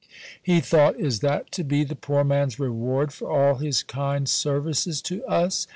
[0.41, 4.99] He thought: "Is that to be the poor man's reward for all his kind services
[5.03, 5.67] to us?"